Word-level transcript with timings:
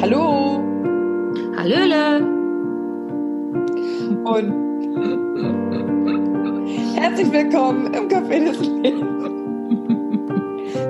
Hallo. 0.00 0.62
Hallöle. 1.56 2.24
Und 4.24 4.52
herzlich 6.94 7.32
willkommen 7.32 7.92
im 7.92 8.08
Café 8.08 8.44
des 8.44 8.60
Lebens. 8.60 9.32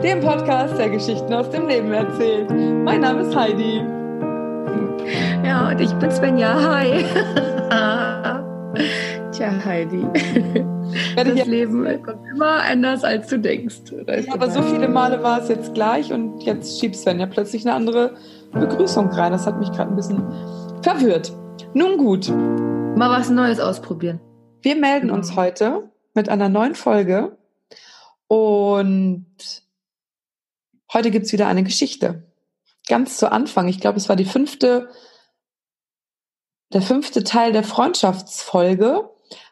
Dem 0.03 0.21
Podcast, 0.21 0.77
der 0.77 0.91
Geschichten 0.91 1.33
aus 1.33 1.49
dem 1.49 1.69
Leben 1.69 1.91
erzählt. 1.91 2.51
Mein 2.85 3.01
Name 3.01 3.23
ist 3.23 3.35
Heidi. 3.35 3.83
Ja, 5.43 5.71
und 5.71 5.81
ich 5.81 5.95
bin 5.95 6.11
Svenja. 6.11 6.61
Hi. 6.61 7.03
Tja, 9.33 9.53
Heidi. 9.65 10.07
Das 11.17 11.47
Leben 11.47 12.03
kommt 12.03 12.27
immer 12.31 12.63
anders, 12.63 13.05
als 13.05 13.29
du 13.29 13.39
denkst. 13.39 13.81
Ja, 14.07 14.35
aber 14.35 14.51
so 14.51 14.61
viele 14.63 14.89
Male 14.89 15.23
war 15.23 15.41
es 15.41 15.49
jetzt 15.49 15.73
gleich 15.73 16.13
und 16.13 16.43
jetzt 16.43 16.79
schiebt 16.79 16.97
Sven 16.97 17.21
ja 17.21 17.27
plötzlich 17.27 17.67
eine 17.67 17.75
andere 17.75 18.13
Begrüßung 18.53 19.09
rein. 19.09 19.33
Das 19.33 19.47
hat 19.47 19.59
mich 19.59 19.71
gerade 19.73 19.91
ein 19.91 19.97
bisschen 19.97 20.25
verwirrt. 20.83 21.33
Nun 21.75 21.99
gut, 21.99 22.29
Mal 22.99 23.11
was 23.11 23.31
Neues 23.31 23.61
ausprobieren. 23.61 24.21
wir 24.63 24.75
melden 24.75 25.11
uns 25.11 25.37
heute 25.37 25.93
mit 26.15 26.29
einer 26.29 26.49
neuen 26.49 26.75
Folge 26.75 27.39
und 28.27 29.27
heute 30.93 31.13
gibt's 31.13 31.33
wieder 31.33 31.47
eine 31.47 31.63
Geschichte. 31.63 32.25
Ganz 32.89 33.19
zu 33.19 33.31
Anfang, 33.31 33.69
ich 33.69 33.79
glaube, 33.79 33.99
es 33.99 34.09
war 34.09 34.17
die 34.17 34.25
fünfte, 34.25 34.89
der 36.73 36.83
fünfte 36.83 37.23
Teil 37.23 37.53
der 37.53 37.63
Freundschaftsfolge, 37.63 39.09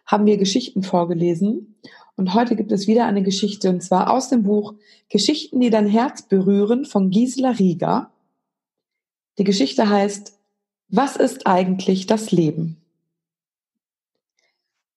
haben 0.07 0.27
wir 0.27 0.39
Geschichten 0.39 0.83
vorgelesen. 0.83 1.77
Und 2.17 2.35
heute 2.35 2.57
gibt 2.57 2.73
es 2.73 2.89
wieder 2.89 3.05
eine 3.05 3.23
Geschichte, 3.23 3.69
und 3.69 3.81
zwar 3.81 4.11
aus 4.11 4.29
dem 4.29 4.43
Buch 4.43 4.75
Geschichten, 5.09 5.61
die 5.61 5.71
dein 5.71 5.87
Herz 5.87 6.23
berühren 6.23 6.85
von 6.85 7.11
Gisela 7.11 7.51
Rieger. 7.51 8.11
Die 9.39 9.45
Geschichte 9.45 9.89
heißt, 9.89 10.33
was 10.89 11.17
ist 11.17 11.47
eigentlich 11.47 12.07
das 12.07 12.31
Leben? 12.31 12.81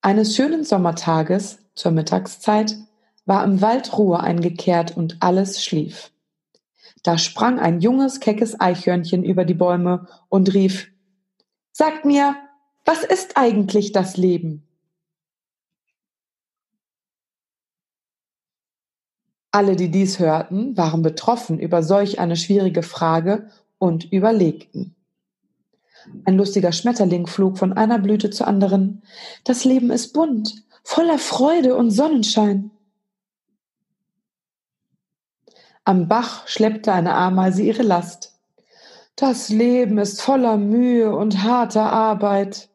Eines 0.01 0.35
schönen 0.35 0.63
Sommertages 0.63 1.59
zur 1.75 1.91
Mittagszeit 1.91 2.77
war 3.25 3.43
im 3.43 3.61
Wald 3.61 3.97
Ruhe 3.97 4.21
eingekehrt 4.21 4.95
und 4.95 5.17
alles 5.19 5.63
schlief. 5.63 6.11
Da 7.03 7.17
sprang 7.17 7.59
ein 7.59 7.81
junges, 7.81 8.19
keckes 8.19 8.59
Eichhörnchen 8.59 9.23
über 9.23 9.45
die 9.45 9.53
Bäume 9.53 10.07
und 10.29 10.53
rief, 10.53 10.89
Sagt 11.71 12.05
mir, 12.05 12.35
was 12.85 13.03
ist 13.03 13.37
eigentlich 13.37 13.91
das 13.91 14.17
Leben? 14.17 14.63
Alle, 19.51 19.75
die 19.75 19.89
dies 19.89 20.19
hörten, 20.19 20.77
waren 20.77 21.01
betroffen 21.01 21.59
über 21.59 21.83
solch 21.83 22.19
eine 22.19 22.35
schwierige 22.35 22.83
Frage 22.83 23.49
und 23.79 24.11
überlegten. 24.11 24.95
Ein 26.25 26.37
lustiger 26.37 26.71
Schmetterling 26.71 27.27
flog 27.27 27.57
von 27.57 27.73
einer 27.73 27.99
Blüte 27.99 28.29
zur 28.29 28.47
anderen. 28.47 29.03
Das 29.43 29.65
Leben 29.65 29.89
ist 29.89 30.13
bunt, 30.13 30.63
voller 30.83 31.17
Freude 31.17 31.75
und 31.75 31.91
Sonnenschein. 31.91 32.71
Am 35.83 36.07
Bach 36.07 36.47
schleppte 36.47 36.93
eine 36.93 37.15
Ameise 37.15 37.63
ihre 37.63 37.83
Last. 37.83 38.39
Das 39.15 39.49
Leben 39.49 39.97
ist 39.97 40.21
voller 40.21 40.57
Mühe 40.57 41.15
und 41.15 41.43
harter 41.43 41.91
Arbeit. 41.91 42.69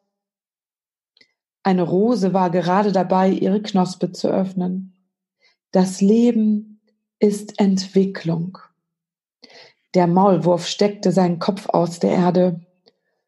Eine 1.63 1.83
Rose 1.83 2.35
war 2.35 2.51
gerade 2.51 2.93
dabei, 2.93 3.31
ihre 3.31 3.63
Knospe 3.63 4.13
zu 4.13 4.29
öffnen. 4.29 4.93
Das 5.71 6.01
Leben 6.01 6.81
ist 7.19 7.59
Entwicklung. 7.59 8.59
Der 9.95 10.09
Maulwurf 10.09 10.67
steckte 10.67 11.13
seinen 11.13 11.39
Kopf 11.39 11.69
aus 11.69 12.01
der 12.01 12.11
Erde. 12.11 12.61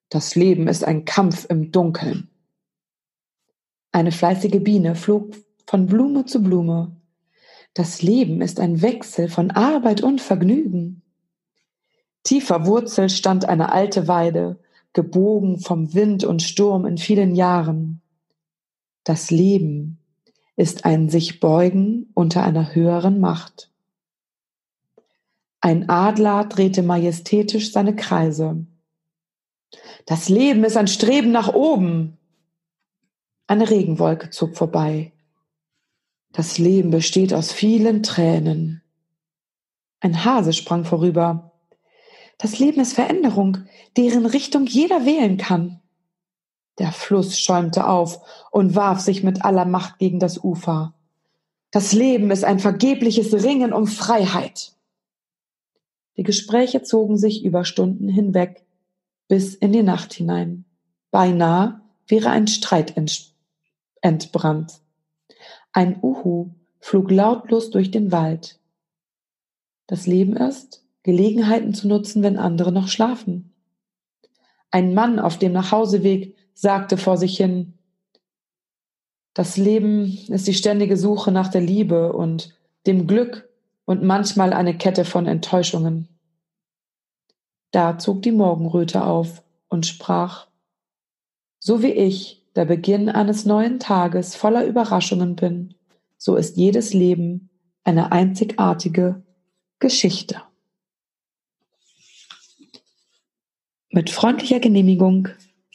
Das 0.09 0.35
Leben 0.35 0.67
ist 0.67 0.85
ein 0.85 1.05
Kampf 1.05 1.47
im 1.49 1.71
Dunkeln. 1.71 2.29
Eine 3.93 4.13
fleißige 4.13 4.63
Biene 4.63 4.97
flog 4.97 5.35
von 5.67 5.87
Blume 5.87 6.25
zu 6.25 6.43
Blume. 6.43 6.97
Das 7.73 8.03
Leben 8.03 8.41
ist 8.41 8.59
ein 8.59 8.83
Wechsel 8.83 9.29
von 9.29 9.51
Arbeit 9.51 10.03
und 10.03 10.21
Vergnügen. 10.21 11.03
Tiefer 12.25 12.67
Wurzel 12.67 13.11
stand 13.11 13.49
eine 13.49 13.73
alte 13.73 14.09
Weide, 14.09 14.59
gebogen 14.93 15.61
vom 15.61 15.95
Wind 15.95 16.25
und 16.25 16.43
Sturm 16.43 16.85
in 16.85 16.99
vielen 16.99 17.35
Jahren. 17.35 18.01
Das 19.05 19.31
Leben 19.31 19.99
ist 20.57 20.85
ein 20.85 21.09
sich 21.09 21.39
beugen 21.39 22.11
unter 22.15 22.43
einer 22.43 22.75
höheren 22.75 23.21
Macht. 23.21 23.71
Ein 25.67 25.89
Adler 25.89 26.45
drehte 26.45 26.85
majestätisch 26.85 27.73
seine 27.73 27.97
Kreise. 27.97 28.65
Das 30.05 30.29
Leben 30.29 30.63
ist 30.63 30.77
ein 30.77 30.87
Streben 30.87 31.33
nach 31.33 31.53
oben. 31.53 32.19
Eine 33.49 33.69
Regenwolke 33.69 34.31
zog 34.31 34.57
vorbei. 34.57 35.11
Das 36.33 36.59
Leben 36.59 36.93
besteht 36.93 37.35
aus 37.35 37.51
vielen 37.51 38.05
Tränen. 38.05 38.81
Ein 39.99 40.25
Hase 40.25 40.53
sprang 40.53 40.85
vorüber. 40.85 41.51
Das 42.39 42.61
Leben 42.61 42.81
ist 42.81 42.93
Veränderung, 42.93 43.59
deren 43.97 44.25
Richtung 44.25 44.67
jeder 44.67 45.05
wählen 45.05 45.37
kann. 45.37 45.81
Der 46.79 46.93
Fluss 46.93 47.41
schäumte 47.41 47.89
auf 47.89 48.21
und 48.53 48.77
warf 48.77 49.01
sich 49.01 49.25
mit 49.25 49.45
aller 49.45 49.65
Macht 49.65 49.99
gegen 49.99 50.21
das 50.21 50.45
Ufer. 50.45 50.95
Das 51.73 51.93
Leben 51.93 52.31
ist 52.31 52.45
ein 52.45 52.61
vergebliches 52.61 53.43
Ringen 53.43 53.73
um 53.73 53.89
Freiheit. 53.89 54.76
Die 56.17 56.23
Gespräche 56.23 56.83
zogen 56.83 57.19
sich 57.19 57.45
über 57.45 57.65
Stunden 57.65 58.09
hinweg, 58.09 58.65
bis 59.29 59.55
in 59.55 59.73
die 59.73 59.83
Nacht 59.83 60.15
hinein. 60.15 60.65
Beinahe 61.11 61.81
wäre 62.07 62.31
ein 62.31 62.47
Streit 62.47 62.97
ent- 62.97 63.35
entbrannt. 64.01 64.81
Ein 65.73 65.99
Uhu 66.03 66.51
flog 66.81 67.11
lautlos 67.11 67.71
durch 67.71 67.91
den 67.91 68.13
Wald. 68.13 68.61
Das 69.87 70.07
Leben 70.07 70.37
ist, 70.37 70.85
Gelegenheiten 71.03 71.75
zu 71.75 71.87
nutzen, 71.87 72.23
wenn 72.23 72.39
andere 72.39 72.73
noch 72.73 72.89
schlafen. 72.89 73.53
Ein 74.71 74.95
Mann 74.95 75.19
auf 75.19 75.39
dem 75.39 75.53
Nachhauseweg 75.53 76.35
sagte 76.55 76.97
vor 76.97 77.17
sich 77.17 77.37
hin, 77.37 77.75
das 79.35 79.59
Leben 79.59 80.07
ist 80.29 80.47
die 80.47 80.55
ständige 80.55 80.97
Suche 80.97 81.31
nach 81.31 81.49
der 81.49 81.61
Liebe 81.61 82.15
und 82.15 82.57
dem 82.87 83.07
Glück 83.07 83.51
und 83.87 84.03
manchmal 84.03 84.53
eine 84.53 84.77
Kette 84.77 85.07
von 85.07 85.27
Enttäuschungen. 85.27 86.09
Da 87.71 87.99
zog 87.99 88.21
die 88.23 88.33
Morgenröte 88.33 89.05
auf 89.05 89.43
und 89.69 89.87
sprach, 89.87 90.49
so 91.59 91.83
wie 91.83 91.93
ich 91.93 92.45
der 92.55 92.65
Beginn 92.65 93.09
eines 93.09 93.45
neuen 93.45 93.79
Tages 93.79 94.35
voller 94.35 94.67
Überraschungen 94.67 95.37
bin, 95.37 95.75
so 96.19 96.37
ist 96.37 96.57
jedes 96.57 96.93
Leben 96.93 97.51
eine 97.85 98.13
einzigartige 98.13 99.23
Geschichte. 99.79 100.43
Mit 103.91 104.11
freundlicher 104.11 104.61
Genehmigung 104.61 105.29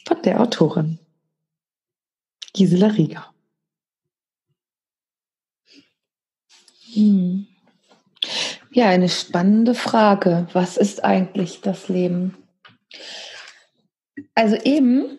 von 0.06 0.22
der 0.22 0.40
Autorin 0.40 0.98
Gisela 2.52 2.88
Rieger. 2.88 3.32
Hm. 6.92 7.46
Ja, 8.74 8.88
eine 8.88 9.10
spannende 9.10 9.74
Frage. 9.74 10.46
Was 10.54 10.78
ist 10.78 11.04
eigentlich 11.04 11.60
das 11.60 11.90
Leben? 11.90 12.34
Also 14.34 14.56
eben, 14.56 15.18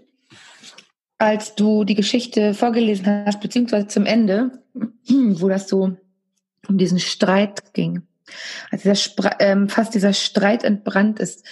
als 1.20 1.54
du 1.54 1.84
die 1.84 1.94
Geschichte 1.94 2.56
vorgelesen 2.56 3.26
hast, 3.28 3.42
beziehungsweise 3.42 3.88
zum 3.88 4.08
Ende, 4.08 4.64
wo 5.08 5.50
das 5.50 5.70
so 5.70 5.96
um 6.68 6.78
diesen 6.80 6.98
Streit 6.98 7.76
ging, 7.76 8.02
als 8.72 8.82
dieser 8.82 9.40
ähm, 9.40 9.70
fast 9.70 9.94
dieser 9.94 10.14
Streit 10.14 10.64
entbrannt 10.64 11.20
ist, 11.20 11.46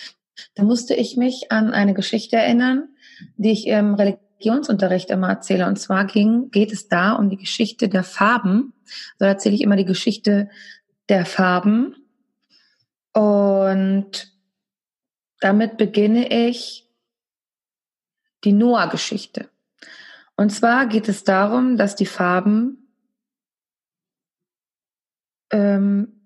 da 0.55 0.63
musste 0.63 0.95
ich 0.95 1.17
mich 1.17 1.51
an 1.51 1.71
eine 1.71 1.93
Geschichte 1.93 2.35
erinnern, 2.35 2.89
die 3.37 3.51
ich 3.51 3.67
im 3.67 3.93
Religionsunterricht 3.93 5.11
immer 5.11 5.29
erzähle. 5.29 5.67
Und 5.67 5.77
zwar 5.77 6.05
ging, 6.05 6.49
geht 6.49 6.71
es 6.71 6.87
da 6.87 7.13
um 7.13 7.29
die 7.29 7.37
Geschichte 7.37 7.89
der 7.89 8.03
Farben. 8.03 8.73
So 9.19 9.25
erzähle 9.25 9.53
ich 9.53 9.61
immer 9.61 9.75
die 9.75 9.85
Geschichte 9.85 10.49
der 11.11 11.25
Farben. 11.25 11.95
Und 13.13 14.33
damit 15.41 15.77
beginne 15.77 16.47
ich 16.47 16.89
die 18.43 18.53
Noah-Geschichte. 18.53 19.49
Und 20.35 20.49
zwar 20.49 20.87
geht 20.87 21.07
es 21.09 21.23
darum, 21.23 21.77
dass 21.77 21.95
die 21.95 22.05
Farben 22.07 22.81
ähm, 25.51 26.21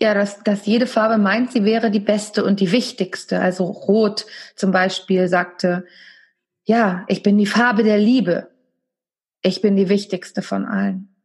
ja, 0.00 0.14
dass, 0.14 0.42
dass 0.44 0.66
jede 0.66 0.86
Farbe 0.86 1.18
meint, 1.18 1.52
sie 1.52 1.64
wäre 1.64 1.90
die 1.90 2.00
beste 2.00 2.44
und 2.44 2.60
die 2.60 2.70
wichtigste. 2.70 3.40
Also 3.40 3.64
Rot 3.64 4.26
zum 4.54 4.70
Beispiel 4.70 5.26
sagte, 5.26 5.86
ja, 6.64 7.04
ich 7.08 7.22
bin 7.22 7.38
die 7.38 7.46
Farbe 7.46 7.82
der 7.82 7.98
Liebe. 7.98 8.50
Ich 9.42 9.62
bin 9.62 9.74
die 9.74 9.88
wichtigste 9.88 10.42
von 10.42 10.66
allen. 10.66 11.15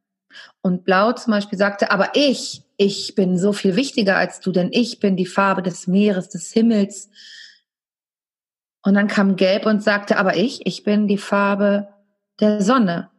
Und 0.62 0.84
Blau 0.84 1.12
zum 1.14 1.32
Beispiel 1.32 1.58
sagte, 1.58 1.92
aber 1.92 2.12
ich, 2.16 2.64
ich 2.78 3.16
bin 3.16 3.38
so 3.38 3.54
viel 3.54 3.76
wichtiger 3.76 4.18
als 4.18 4.40
du, 4.40 4.52
denn 4.52 4.70
ich 4.72 5.00
bin 5.00 5.16
die 5.16 5.26
Farbe 5.26 5.62
des 5.62 5.88
Meeres, 5.88 6.30
des 6.30 6.52
Himmels. 6.52 7.10
Und 8.84 8.96
dann 8.96 9.08
kam 9.08 9.36
Gelb 9.36 9.66
und 9.66 9.84
sagte, 9.84 10.18
aber 10.18 10.36
ich, 10.36 10.66
ich 10.66 10.84
bin 10.84 11.08
die 11.08 11.18
Farbe 11.18 11.90
der 12.40 12.62
Sonne. 12.62 13.10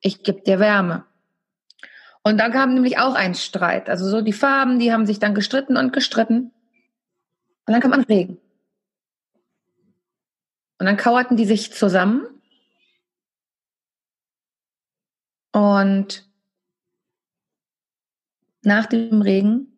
Ich 0.00 0.22
gebe 0.22 0.40
dir 0.42 0.58
Wärme. 0.58 1.04
Und 2.22 2.38
dann 2.38 2.50
kam 2.50 2.74
nämlich 2.74 2.98
auch 2.98 3.14
ein 3.14 3.34
Streit. 3.34 3.88
Also 3.88 4.08
so 4.08 4.20
die 4.20 4.32
Farben, 4.32 4.78
die 4.78 4.92
haben 4.92 5.06
sich 5.06 5.18
dann 5.18 5.34
gestritten 5.34 5.76
und 5.76 5.92
gestritten. 5.92 6.50
Und 7.66 7.72
dann 7.72 7.80
kam 7.80 7.92
ein 7.92 8.02
Regen. 8.02 8.38
Und 10.78 10.86
dann 10.86 10.96
kauerten 10.96 11.36
die 11.36 11.44
sich 11.44 11.72
zusammen. 11.72 12.26
Und 15.56 16.28
nach 18.60 18.84
dem 18.84 19.22
Regen 19.22 19.68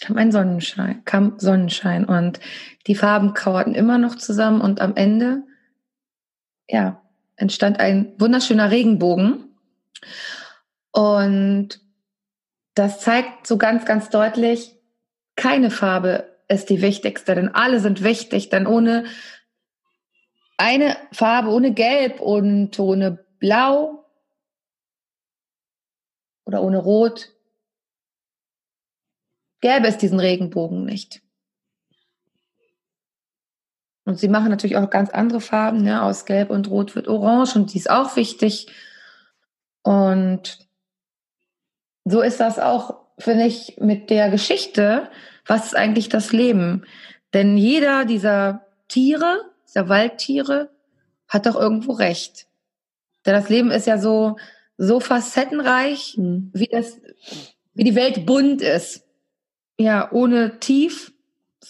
kam 0.00 0.16
ein 0.16 0.32
Sonnenschein, 0.32 1.04
kam 1.04 1.38
Sonnenschein 1.38 2.04
und 2.04 2.40
die 2.88 2.96
Farben 2.96 3.34
kauerten 3.34 3.76
immer 3.76 3.98
noch 3.98 4.16
zusammen 4.16 4.62
und 4.62 4.80
am 4.80 4.96
Ende, 4.96 5.44
ja, 6.68 7.00
entstand 7.36 7.78
ein 7.78 8.14
wunderschöner 8.18 8.72
Regenbogen. 8.72 9.44
Und 10.90 11.80
das 12.74 12.98
zeigt 12.98 13.46
so 13.46 13.58
ganz, 13.58 13.84
ganz 13.84 14.10
deutlich, 14.10 14.74
keine 15.36 15.70
Farbe 15.70 16.36
ist 16.48 16.68
die 16.68 16.82
wichtigste, 16.82 17.36
denn 17.36 17.54
alle 17.54 17.78
sind 17.78 18.02
wichtig, 18.02 18.48
denn 18.48 18.66
ohne 18.66 19.04
eine 20.56 20.96
Farbe, 21.12 21.50
ohne 21.50 21.72
Gelb 21.72 22.18
und 22.20 22.76
ohne 22.80 23.24
Blau 23.38 24.02
oder 26.46 26.62
ohne 26.62 26.78
Rot 26.78 27.32
gäbe 29.60 29.88
es 29.88 29.98
diesen 29.98 30.20
Regenbogen 30.20 30.84
nicht. 30.84 31.22
Und 34.04 34.18
sie 34.18 34.28
machen 34.28 34.50
natürlich 34.50 34.76
auch 34.76 34.88
ganz 34.88 35.10
andere 35.10 35.40
Farben. 35.40 35.82
Ne? 35.82 36.00
Aus 36.00 36.24
Gelb 36.24 36.50
und 36.50 36.70
Rot 36.70 36.94
wird 36.94 37.08
Orange 37.08 37.56
und 37.56 37.74
die 37.74 37.78
ist 37.78 37.90
auch 37.90 38.14
wichtig. 38.14 38.68
Und 39.82 40.60
so 42.04 42.22
ist 42.22 42.38
das 42.38 42.60
auch, 42.60 43.00
finde 43.18 43.46
ich, 43.46 43.78
mit 43.80 44.10
der 44.10 44.30
Geschichte. 44.30 45.10
Was 45.44 45.66
ist 45.66 45.76
eigentlich 45.76 46.08
das 46.08 46.32
Leben? 46.32 46.86
Denn 47.34 47.56
jeder 47.56 48.04
dieser 48.04 48.64
Tiere, 48.86 49.50
dieser 49.66 49.88
Waldtiere, 49.88 50.70
hat 51.26 51.46
doch 51.46 51.56
irgendwo 51.56 51.92
recht. 51.92 52.46
Denn 53.24 53.34
das 53.34 53.48
Leben 53.48 53.72
ist 53.72 53.88
ja 53.88 53.98
so, 53.98 54.36
so 54.78 55.00
facettenreich, 55.00 56.16
mhm. 56.16 56.50
wie 56.52 56.66
das, 56.66 57.00
wie 57.74 57.84
die 57.84 57.94
Welt 57.94 58.26
bunt 58.26 58.62
ist. 58.62 59.04
Ja, 59.78 60.10
ohne 60.12 60.58
Tief 60.58 61.12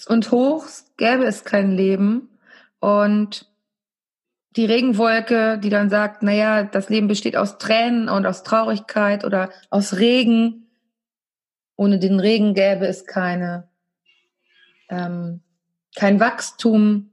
und 0.08 0.30
Hochs 0.30 0.92
gäbe 0.96 1.24
es 1.24 1.44
kein 1.44 1.72
Leben. 1.72 2.28
Und 2.78 3.50
die 4.56 4.64
Regenwolke, 4.64 5.58
die 5.58 5.68
dann 5.68 5.90
sagt, 5.90 6.22
naja, 6.22 6.62
das 6.64 6.88
Leben 6.88 7.08
besteht 7.08 7.36
aus 7.36 7.58
Tränen 7.58 8.08
und 8.08 8.26
aus 8.26 8.42
Traurigkeit 8.42 9.24
oder 9.24 9.50
aus 9.70 9.98
Regen. 9.98 10.68
Ohne 11.76 11.98
den 11.98 12.20
Regen 12.20 12.54
gäbe 12.54 12.86
es 12.86 13.06
keine, 13.06 13.68
ähm, 14.88 15.42
kein 15.94 16.20
Wachstum. 16.20 17.12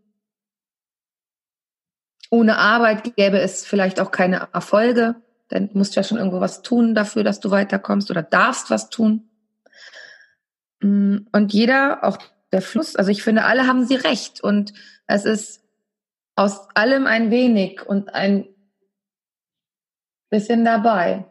Ohne 2.30 2.58
Arbeit 2.58 3.16
gäbe 3.16 3.40
es 3.40 3.66
vielleicht 3.66 4.00
auch 4.00 4.12
keine 4.12 4.48
Erfolge. 4.54 5.16
Denn 5.54 5.70
du 5.70 5.78
musst 5.78 5.96
ja 5.96 6.04
schon 6.04 6.18
irgendwo 6.18 6.42
was 6.42 6.64
tun 6.64 6.96
dafür, 6.96 7.24
dass 7.24 7.40
du 7.40 7.52
weiterkommst 7.52 8.10
oder 8.10 8.24
darfst 8.24 8.72
was 8.72 8.90
tun. 8.90 9.30
Mm, 10.82 11.18
und 11.32 11.54
jeder, 11.54 12.04
auch 12.04 12.18
der 12.52 12.64
Fluss, 12.64 12.96
also 12.96 13.12
ich 13.12 13.22
finde, 13.22 13.46
alle 13.46 13.68
haben 13.68 13.86
sie 13.86 13.96
recht. 13.96 14.42
Und 14.42 14.74
es 15.06 15.26
ist 15.26 15.62
aus 16.36 16.68
allem 16.74 17.06
ein 17.06 17.30
wenig 17.30 17.86
und 17.86 18.14
ein 18.16 18.48
bisschen 20.32 20.66
dabei. 20.66 21.26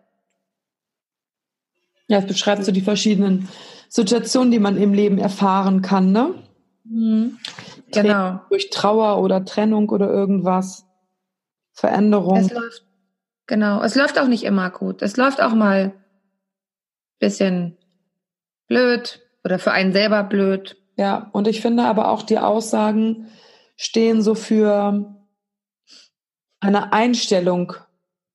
Ja, 2.06 2.19
es 2.19 2.26
beschreibt 2.26 2.64
so 2.64 2.70
die 2.70 2.80
verschiedenen 2.80 3.48
Situationen, 3.88 4.52
die 4.52 4.60
man 4.60 4.76
im 4.76 4.94
Leben 4.94 5.19
erfahren 5.19 5.82
kann, 5.82 6.12
ne? 6.12 6.34
Mhm. 6.84 7.38
Genau. 7.90 8.40
Durch 8.48 8.70
Trauer 8.70 9.20
oder 9.20 9.44
Trennung 9.44 9.88
oder 9.88 10.08
irgendwas. 10.08 10.86
Veränderung. 11.72 12.38
Es 12.38 12.52
läuft, 12.52 12.84
genau. 13.47 13.83
Es 13.83 13.94
läuft 13.94 14.19
auch 14.19 14.29
nicht 14.29 14.44
immer 14.44 14.71
gut. 14.71 15.03
Es 15.03 15.17
läuft 15.17 15.43
auch 15.43 15.55
mal 15.55 15.93
bisschen 17.19 17.79
blöd 18.67 19.21
oder 19.44 19.59
für 19.59 19.73
einen 19.73 19.93
selber 19.93 20.25
blöd. 20.25 20.77
Ja, 20.97 21.31
und 21.33 21.49
ich 21.49 21.61
finde 21.61 21.85
aber 21.85 22.11
auch 22.11 22.23
die 22.23 22.39
Aussagen, 22.39 23.29
stehen 23.77 24.23
so 24.23 24.35
für 24.35 25.15
eine 26.61 26.93
Einstellung, 26.93 27.75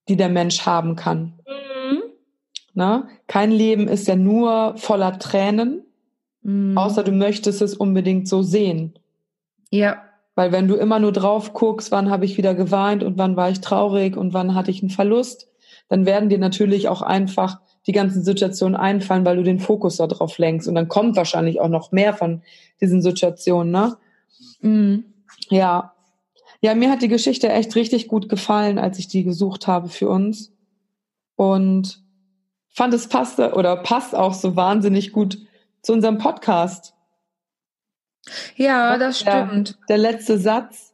die 0.09 0.15
der 0.15 0.29
Mensch 0.29 0.65
haben 0.65 0.95
kann. 0.95 1.39
Mhm. 1.45 2.03
Na? 2.73 3.07
Kein 3.27 3.51
Leben 3.51 3.87
ist 3.87 4.07
ja 4.07 4.15
nur 4.15 4.77
voller 4.77 5.19
Tränen, 5.19 5.85
mhm. 6.41 6.77
außer 6.77 7.03
du 7.03 7.11
möchtest 7.11 7.61
es 7.61 7.75
unbedingt 7.75 8.27
so 8.27 8.41
sehen. 8.41 8.97
Ja. 9.69 10.01
Weil 10.37 10.51
wenn 10.51 10.67
du 10.67 10.75
immer 10.75 10.99
nur 10.99 11.11
drauf 11.11 11.53
guckst, 11.53 11.89
wann 11.89 12.11
habe 12.11 12.23
ich 12.23 12.37
wieder 12.37 12.53
geweint 12.53 13.03
und 13.03 13.17
wann 13.17 13.35
war 13.35 13.49
ich 13.49 13.59
traurig 13.59 14.15
und 14.15 14.35
wann 14.35 14.53
hatte 14.53 14.69
ich 14.69 14.83
einen 14.83 14.91
Verlust, 14.91 15.49
dann 15.89 16.05
werden 16.05 16.29
dir 16.29 16.37
natürlich 16.37 16.89
auch 16.89 17.01
einfach 17.01 17.59
die 17.87 17.91
ganzen 17.91 18.23
Situationen 18.23 18.75
einfallen, 18.75 19.25
weil 19.25 19.37
du 19.37 19.41
den 19.41 19.59
Fokus 19.59 19.97
darauf 19.97 20.37
lenkst. 20.37 20.67
Und 20.67 20.75
dann 20.75 20.89
kommt 20.89 21.15
wahrscheinlich 21.15 21.59
auch 21.59 21.69
noch 21.69 21.91
mehr 21.91 22.13
von 22.13 22.43
diesen 22.79 23.01
Situationen, 23.01 23.71
ne? 23.71 23.97
Mhm. 24.61 25.05
Ja. 25.49 25.95
Ja, 26.61 26.75
mir 26.75 26.91
hat 26.91 27.01
die 27.01 27.07
Geschichte 27.07 27.49
echt 27.49 27.75
richtig 27.75 28.07
gut 28.07 28.29
gefallen, 28.29 28.77
als 28.77 28.99
ich 28.99 29.07
die 29.07 29.23
gesucht 29.23 29.65
habe 29.65 29.89
für 29.89 30.07
uns. 30.07 30.53
Und 31.35 32.03
fand 32.69 32.93
es 32.93 33.09
passte 33.09 33.53
oder 33.55 33.75
passt 33.75 34.13
auch 34.13 34.35
so 34.35 34.55
wahnsinnig 34.55 35.13
gut 35.13 35.39
zu 35.81 35.93
unserem 35.93 36.19
Podcast. 36.19 36.93
Ja, 38.55 38.97
das 38.97 39.23
der, 39.23 39.47
stimmt. 39.47 39.77
Der 39.89 39.97
letzte 39.97 40.37
Satz. 40.37 40.93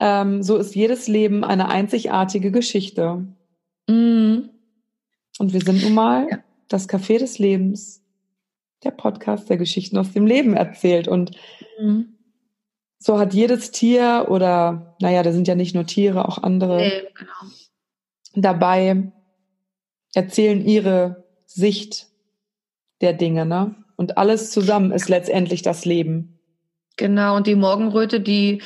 Ähm, 0.00 0.42
so 0.42 0.56
ist 0.56 0.74
jedes 0.74 1.08
Leben 1.08 1.44
eine 1.44 1.68
einzigartige 1.68 2.52
Geschichte. 2.52 3.26
Mhm. 3.88 4.50
Und 5.38 5.52
wir 5.52 5.60
sind 5.60 5.82
nun 5.82 5.94
mal 5.94 6.28
ja. 6.30 6.38
das 6.68 6.88
Café 6.88 7.18
des 7.18 7.38
Lebens, 7.38 8.02
der 8.84 8.92
Podcast, 8.92 9.50
der 9.50 9.56
Geschichten 9.56 9.98
aus 9.98 10.12
dem 10.12 10.26
Leben 10.26 10.54
erzählt. 10.54 11.08
Und 11.08 11.32
mhm 11.80 12.18
so 12.98 13.18
hat 13.18 13.32
jedes 13.32 13.70
Tier 13.70 14.26
oder, 14.28 14.96
naja, 15.00 15.22
da 15.22 15.32
sind 15.32 15.48
ja 15.48 15.54
nicht 15.54 15.74
nur 15.74 15.86
Tiere, 15.86 16.26
auch 16.26 16.42
andere 16.42 16.78
nee, 16.78 17.02
genau. 17.14 17.52
dabei, 18.34 19.12
erzählen 20.14 20.64
ihre 20.64 21.24
Sicht 21.46 22.08
der 23.00 23.12
Dinge, 23.12 23.46
ne? 23.46 23.76
Und 23.96 24.18
alles 24.18 24.50
zusammen 24.50 24.92
ist 24.92 25.08
letztendlich 25.08 25.62
das 25.62 25.84
Leben. 25.84 26.37
Genau, 26.98 27.36
und 27.36 27.46
die 27.46 27.54
Morgenröte, 27.54 28.20
die 28.20 28.62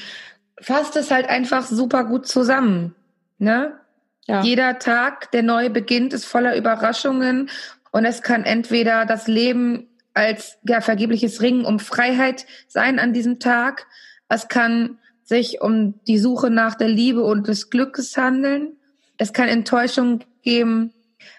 fasst 0.60 0.96
es 0.96 1.12
halt 1.12 1.28
einfach 1.28 1.64
super 1.64 2.04
gut 2.04 2.26
zusammen, 2.26 2.96
ne? 3.38 3.78
Ja. 4.26 4.42
Jeder 4.42 4.78
Tag, 4.78 5.30
der 5.32 5.42
neu 5.42 5.68
beginnt, 5.68 6.12
ist 6.12 6.24
voller 6.24 6.56
Überraschungen 6.56 7.50
und 7.90 8.04
es 8.04 8.22
kann 8.22 8.44
entweder 8.44 9.04
das 9.04 9.26
Leben 9.26 9.88
als 10.14 10.58
ja, 10.62 10.80
vergebliches 10.80 11.42
Ringen 11.42 11.64
um 11.64 11.80
Freiheit 11.80 12.46
sein 12.68 12.98
an 12.98 13.12
diesem 13.12 13.40
Tag 13.40 13.86
es 14.32 14.48
kann 14.48 14.98
sich 15.24 15.60
um 15.60 16.02
die 16.06 16.16
Suche 16.16 16.48
nach 16.48 16.74
der 16.74 16.88
Liebe 16.88 17.22
und 17.22 17.48
des 17.48 17.68
Glückes 17.68 18.16
handeln. 18.16 18.78
Es 19.18 19.34
kann 19.34 19.46
Enttäuschung 19.46 20.24
geben. 20.40 20.94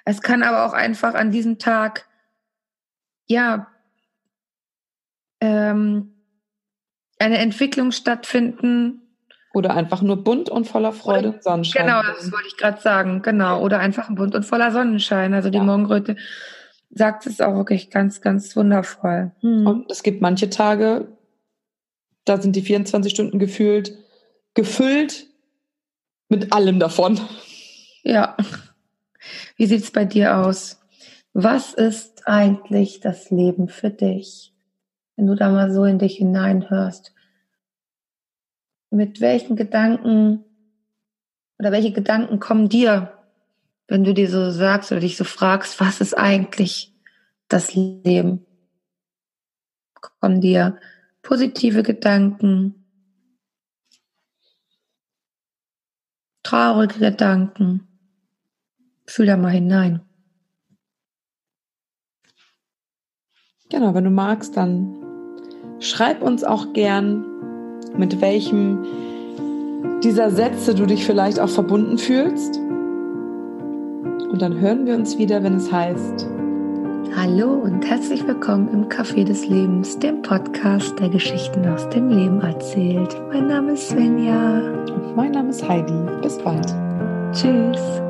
Es 0.05 0.21
kann 0.21 0.43
aber 0.43 0.67
auch 0.67 0.73
einfach 0.73 1.15
an 1.15 1.31
diesem 1.31 1.57
Tag, 1.57 2.07
ja, 3.25 3.67
ähm, 5.41 6.12
eine 7.23 7.37
Entwicklung 7.39 7.91
stattfinden. 7.91 8.99
Oder 9.53 9.75
einfach 9.75 10.01
nur 10.01 10.23
bunt 10.23 10.49
und 10.49 10.65
voller 10.65 10.93
Freude 10.93 11.33
und 11.33 11.43
Sonnenschein. 11.43 11.85
Genau, 11.85 12.01
das 12.01 12.31
wollte 12.31 12.47
ich 12.47 12.57
gerade 12.57 12.81
sagen. 12.81 13.21
Genau. 13.21 13.61
Oder 13.61 13.79
einfach 13.79 14.09
bunt 14.09 14.33
und 14.33 14.43
voller 14.43 14.71
Sonnenschein. 14.71 15.33
Also 15.33 15.51
die 15.51 15.59
ja. 15.59 15.63
Morgenröte 15.63 16.15
sagt 16.89 17.27
es 17.27 17.39
auch 17.39 17.53
wirklich 17.55 17.91
ganz, 17.91 18.21
ganz 18.21 18.55
wundervoll. 18.55 19.31
Hm. 19.41 19.67
Und 19.67 19.91
es 19.91 20.01
gibt 20.01 20.21
manche 20.21 20.49
Tage, 20.49 21.07
da 22.25 22.41
sind 22.41 22.55
die 22.55 22.61
24 22.61 23.11
Stunden 23.11 23.37
gefühlt 23.37 23.93
gefüllt 24.53 25.27
mit 26.29 26.53
allem 26.53 26.79
davon. 26.79 27.19
Ja. 28.03 28.35
Wie 29.55 29.65
sieht's 29.65 29.91
bei 29.91 30.05
dir 30.05 30.37
aus? 30.37 30.79
Was 31.33 31.73
ist 31.73 32.27
eigentlich 32.27 32.99
das 32.99 33.31
Leben 33.31 33.67
für 33.67 33.89
dich? 33.89 34.53
Wenn 35.15 35.27
du 35.27 35.35
da 35.35 35.49
mal 35.49 35.71
so 35.71 35.85
in 35.85 35.99
dich 35.99 36.17
hineinhörst. 36.17 37.12
Mit 38.93 39.21
welchen 39.21 39.55
Gedanken 39.55 40.43
oder 41.59 41.71
welche 41.71 41.91
Gedanken 41.91 42.39
kommen 42.39 42.69
dir 42.69 43.13
wenn 43.87 44.03
du 44.03 44.13
dir 44.13 44.29
so 44.29 44.49
sagst 44.51 44.91
oder 44.91 45.01
dich 45.01 45.17
so 45.17 45.23
fragst, 45.23 45.79
was 45.79 46.01
ist 46.01 46.17
eigentlich 46.17 46.93
das 47.47 47.75
Leben? 47.75 48.45
Kommen 50.19 50.41
dir 50.41 50.79
positive 51.21 51.83
Gedanken, 51.83 52.85
traurige 56.43 56.99
Gedanken? 56.99 57.87
Fühl 59.05 59.25
da 59.25 59.37
mal 59.37 59.49
hinein. 59.49 60.01
Genau, 63.69 63.93
wenn 63.93 64.03
du 64.03 64.09
magst, 64.09 64.55
dann 64.55 64.95
schreib 65.79 66.21
uns 66.21 66.43
auch 66.43 66.73
gern, 66.73 67.32
mit 67.97 68.21
welchem 68.21 68.85
dieser 70.03 70.31
Sätze 70.31 70.75
du 70.75 70.85
dich 70.85 71.05
vielleicht 71.05 71.39
auch 71.39 71.49
verbunden 71.49 71.97
fühlst. 71.97 72.59
Und 74.31 74.41
dann 74.41 74.59
hören 74.59 74.85
wir 74.85 74.95
uns 74.95 75.17
wieder, 75.17 75.43
wenn 75.43 75.55
es 75.55 75.71
heißt. 75.71 76.27
Hallo 77.15 77.53
und 77.53 77.87
herzlich 77.87 78.27
willkommen 78.27 78.69
im 78.73 78.89
Café 78.89 79.23
des 79.23 79.47
Lebens, 79.47 79.99
dem 79.99 80.23
Podcast, 80.23 80.99
der 80.99 81.09
Geschichten 81.09 81.65
aus 81.67 81.87
dem 81.89 82.09
Leben 82.09 82.41
erzählt. 82.41 83.15
Mein 83.31 83.47
Name 83.47 83.73
ist 83.73 83.89
Svenja. 83.89 84.59
Und 84.91 85.15
mein 85.15 85.31
Name 85.31 85.49
ist 85.49 85.67
Heidi. 85.67 85.93
Bis 86.21 86.37
bald. 86.39 86.73
Tschüss. 87.31 88.02